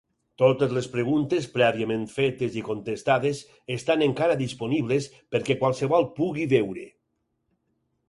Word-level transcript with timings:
Totes 0.41 0.71
les 0.77 0.87
preguntes 0.93 1.49
prèviament 1.57 2.07
fetes 2.15 2.57
i 2.63 2.65
contestades 2.71 3.43
estan 3.77 4.07
encara 4.09 4.41
disponibles 4.43 5.13
perquè 5.37 5.61
qualsevol 5.65 6.13
pugui 6.21 6.53
veure. 6.59 6.93